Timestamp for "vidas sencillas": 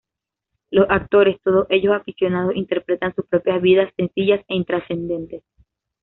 3.61-4.43